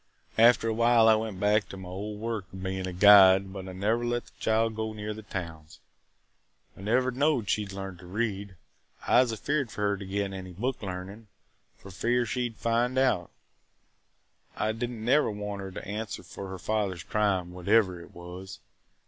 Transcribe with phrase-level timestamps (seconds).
[0.39, 3.69] "After a while I went back to my old work of bein' a guide but
[3.69, 5.77] I never let the child go near the towns.
[6.75, 8.55] I never knowed she 'd learned to read.
[9.05, 11.27] I was afeard for her to get any book learnin'–
[11.77, 13.29] for fear she 'd– find out.
[14.57, 18.01] I did n't never want her to have to answer for her father's crime– whatever
[18.01, 18.57] it was.